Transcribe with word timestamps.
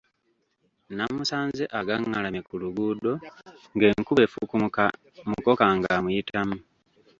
Namusanze 0.95 1.63
agangalamye 1.79 2.41
ku 2.47 2.53
luguudo 2.61 3.11
ng'enkuba 3.75 4.21
efukumuka 4.27 4.83
mukoka 5.29 5.63
ng'amuyitamu. 5.77 6.57